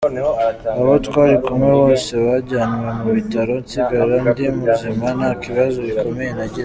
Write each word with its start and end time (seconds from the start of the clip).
Abo 0.79 0.93
twari 1.05 1.35
kumwe 1.43 1.69
bose 1.81 2.13
bajyanwe 2.27 2.87
mu 2.99 3.07
bitaro 3.17 3.53
nsigara 3.63 4.15
ndi 4.27 4.45
muzima 4.57 5.05
nta 5.17 5.31
kibazo 5.43 5.77
gikomeye 5.89 6.31
nagize”. 6.37 6.59